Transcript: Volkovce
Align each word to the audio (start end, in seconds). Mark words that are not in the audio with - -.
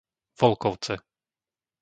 Volkovce 0.39 0.95